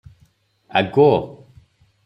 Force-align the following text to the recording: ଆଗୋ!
ଆଗୋ! 0.81 1.07